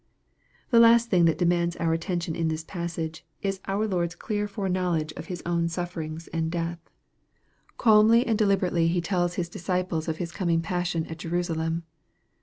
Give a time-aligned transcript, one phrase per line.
[0.71, 4.47] The last thing that demands our attention in this pas sage, is our Lord's clear
[4.47, 6.45] foreknowledge of His own sufferings MARK, CHAP.
[6.47, 6.53] X.
[6.53, 6.89] 215 and death.
[7.77, 11.83] Calmly and deliberately He tells His disci ples of His coming passion at Jerusalem.